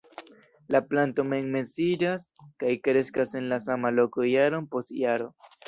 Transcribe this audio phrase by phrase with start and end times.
[0.75, 2.25] La planto mem-semiĝas,
[2.65, 5.33] kaj kreskas en la sama loko jaron post jaro.